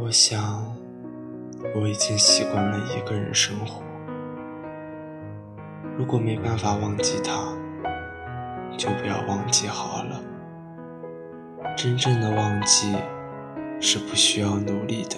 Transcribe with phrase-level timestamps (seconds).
[0.00, 0.64] 我想，
[1.74, 3.82] 我已经习惯了一个人生活。
[5.98, 7.52] 如果没办法忘记他，
[8.76, 10.20] 就不要忘记好了。
[11.76, 12.96] 真正的忘记
[13.80, 15.16] 是不需要努力的。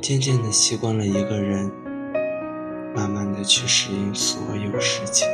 [0.00, 1.70] 渐渐的习惯了一个人，
[2.94, 5.28] 慢慢的去适应所有事情，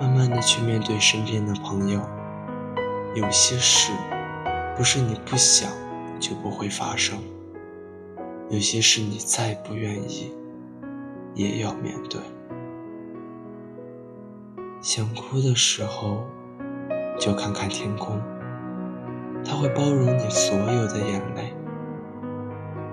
[0.00, 2.00] 慢慢的去面对身边的朋友。
[3.16, 3.90] 有些事
[4.76, 5.68] 不是你不想
[6.22, 7.18] 就不会发生，
[8.48, 10.32] 有些事你再不愿意
[11.34, 12.20] 也要面对。
[14.80, 16.22] 想哭的时候，
[17.18, 18.20] 就看看天空，
[19.44, 21.52] 它会包容你所有的眼泪。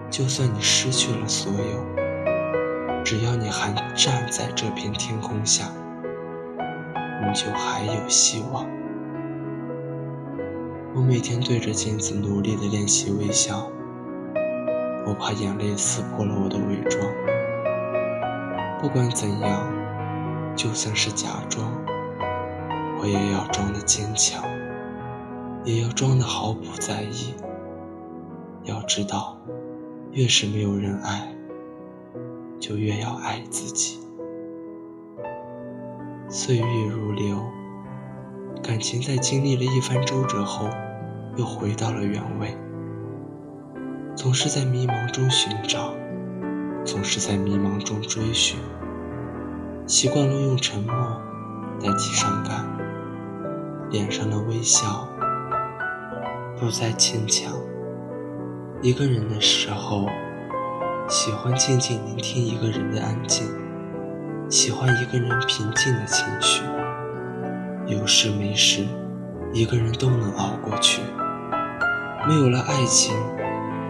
[0.09, 5.65] 就算你失去了所有，只要你还站在这片天空下，
[7.21, 8.65] 你就还有希望。
[11.09, 13.67] 每天对着镜子努力的练习微笑，
[15.07, 17.03] 我怕眼泪撕破了我的伪装。
[18.79, 19.67] 不管怎样。
[20.55, 21.71] 就算是假装，
[22.99, 24.43] 我也要装的坚强，
[25.63, 27.33] 也要装的毫不在意。
[28.65, 29.37] 要知道，
[30.11, 31.33] 越是没有人爱，
[32.59, 33.99] 就越要爱自己。
[36.27, 37.37] 岁月如流，
[38.61, 40.67] 感情在经历了一番周折后，
[41.39, 42.53] 又回到了原位。
[44.13, 45.93] 总是在迷茫中寻找，
[46.83, 48.59] 总是在迷茫中追寻。
[49.87, 50.93] 习惯了用沉默
[51.79, 52.67] 代替伤感，
[53.89, 55.07] 脸上的微笑
[56.59, 57.53] 不再牵强。
[58.81, 60.07] 一个人的时候，
[61.07, 63.47] 喜欢静静聆听一个人的安静，
[64.49, 66.63] 喜欢一个人平静的情绪。
[67.87, 68.85] 有事没事，
[69.53, 71.01] 一个人都能熬过去。
[72.29, 73.15] 没有了爱情，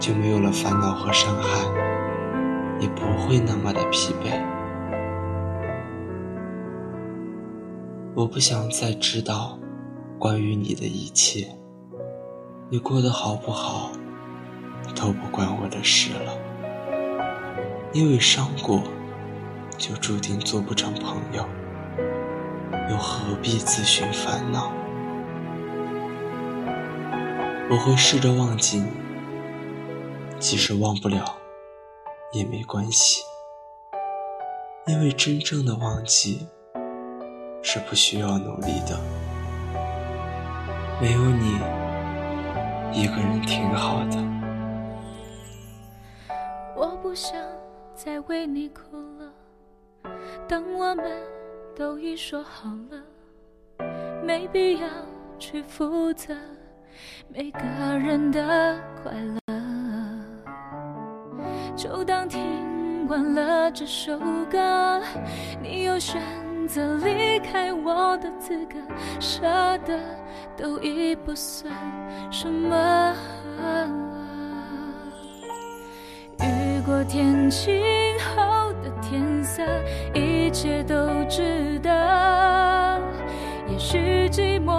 [0.00, 1.60] 就没有了烦恼和伤害，
[2.80, 4.42] 也不会那么的疲惫。
[8.14, 9.58] 我不想再知道
[10.18, 11.48] 关于你的一切，
[12.70, 13.92] 你过得好不好
[14.96, 16.32] 都不关我的事了。
[17.92, 18.80] 因为伤过，
[19.76, 21.44] 就注定做不成朋友，
[22.88, 24.72] 又何必自寻烦恼？
[27.70, 28.90] 我会试着忘记你，
[30.40, 31.38] 即使忘不了
[32.32, 33.22] 也没关系，
[34.88, 36.48] 因为真正的忘记。
[37.62, 38.98] 是不需要努力的，
[40.98, 41.58] 没有你，
[42.90, 44.16] 一个人挺好的。
[46.74, 47.38] 我不想
[47.94, 49.30] 再为你哭了，
[50.48, 51.22] 当我们
[51.76, 53.84] 都已说好了，
[54.24, 54.88] 没必要
[55.38, 56.34] 去负责
[57.28, 57.60] 每个
[57.98, 59.12] 人的快
[59.46, 59.54] 乐，
[61.76, 64.18] 就当听完了这首
[64.50, 65.00] 歌，
[65.62, 66.20] 你有选。
[66.68, 68.74] 择离开我的资格，
[69.18, 69.42] 舍
[69.84, 69.98] 得
[70.56, 71.74] 都已不算
[72.30, 73.12] 什么。
[76.38, 77.82] 雨过天晴
[78.20, 79.64] 后的天色，
[80.14, 83.02] 一切都值得。
[83.68, 84.70] 也许寂寞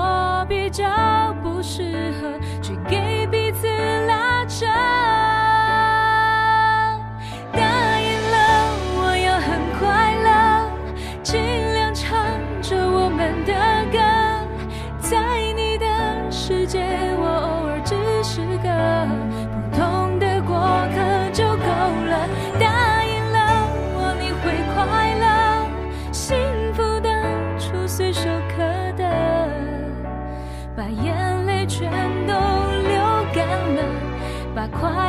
[0.52, 3.68] 比较不适合去给彼此
[4.06, 4.66] 拉扯。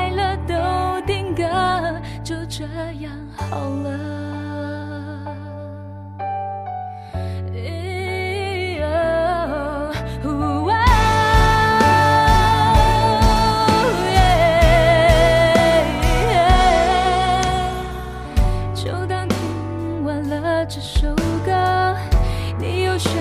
[0.03, 1.45] 快乐都定格，
[2.25, 2.65] 就这
[3.01, 3.89] 样好了。
[18.75, 21.15] 就当听完了这首
[21.47, 21.97] 歌，
[22.59, 23.13] 你有选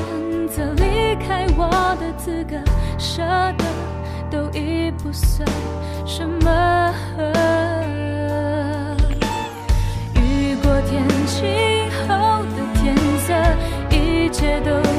[0.47, 1.69] 择离开我
[1.99, 2.57] 的资格，
[2.97, 3.21] 舍
[3.55, 3.65] 得
[4.31, 5.45] 都已不算
[6.05, 6.93] 什么
[10.15, 13.33] 雨过天晴后的天色
[13.89, 14.90] 一切都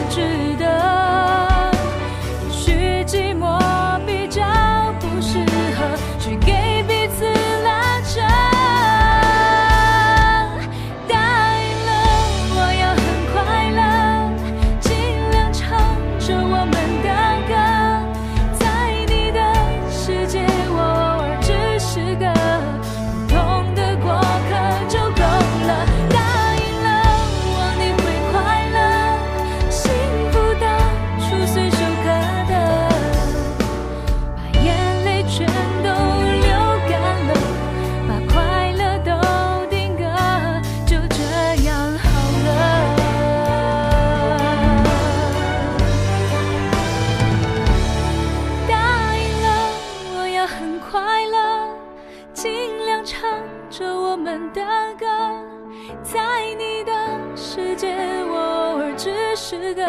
[59.34, 59.82] 是个。